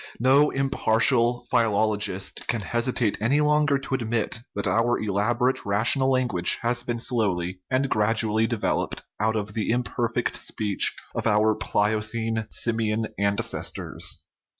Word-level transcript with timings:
No 0.19 0.49
impartial 0.49 1.45
philologist 1.51 2.47
can 2.47 2.61
hesitate 2.61 3.19
any 3.21 3.39
longer 3.39 3.77
to 3.77 3.93
admit 3.93 4.39
that 4.55 4.65
our 4.65 4.97
elaborate 4.97 5.63
rational 5.63 6.09
language 6.09 6.57
has 6.63 6.81
been 6.81 6.97
slowly 6.99 7.59
and 7.69 7.87
gradually 7.87 8.47
developed 8.47 9.03
out 9.19 9.35
of 9.35 9.53
the 9.53 9.69
imperfect 9.69 10.35
speech 10.37 10.91
of 11.13 11.27
our 11.27 11.53
Pliocene 11.53 12.47
simian 12.51 13.09
ancestors. 13.19 14.23